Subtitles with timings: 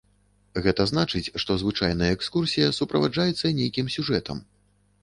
[0.67, 4.37] Гэта значыць, што звычайная экскурсія суправаджаецца нейкім сюжэтам.